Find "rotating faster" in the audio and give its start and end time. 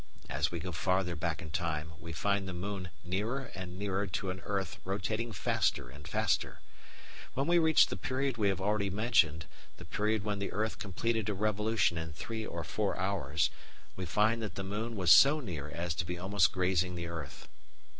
4.83-5.89